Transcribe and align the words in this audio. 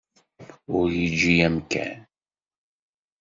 Ur 0.77 0.87
yeǧǧi 1.01 1.35
amkan. 1.47 1.93